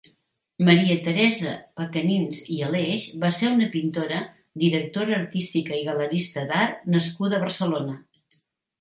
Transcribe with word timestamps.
Maria 0.69 0.95
Teresa 1.07 1.51
Pecanins 1.81 2.39
i 2.55 2.57
Aleix 2.69 3.05
va 3.25 3.31
ser 3.41 3.53
una 3.59 3.69
pintora, 3.77 4.19
directora 4.67 5.17
artística 5.21 5.81
i 5.81 5.87
galerista 5.93 6.51
d'art 6.53 6.93
nascuda 6.99 7.39
a 7.43 7.47
Barcelona. 7.49 7.99